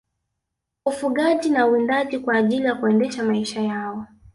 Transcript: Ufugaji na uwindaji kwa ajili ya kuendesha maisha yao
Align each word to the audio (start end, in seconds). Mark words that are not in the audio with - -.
Ufugaji 0.85 1.49
na 1.49 1.67
uwindaji 1.67 2.19
kwa 2.19 2.35
ajili 2.35 2.65
ya 2.65 2.75
kuendesha 2.75 3.23
maisha 3.23 3.61
yao 3.61 4.05